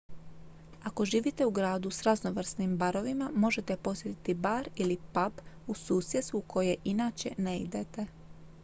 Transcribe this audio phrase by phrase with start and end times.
[0.83, 6.41] ako živite u gradu s raznovrsnim barovima možete posjetiti bar ili pub u susjedstvu u
[6.41, 8.05] koje inače ne idete